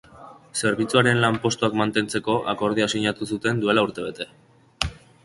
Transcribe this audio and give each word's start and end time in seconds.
Zerbitzuaren 0.59 1.19
lanpostuak 1.25 1.77
mantentzeko 1.81 2.37
akordioa 2.53 2.87
sinatu 2.95 3.29
zuten 3.37 3.61
duela 3.65 3.85
urtebete. 3.89 4.29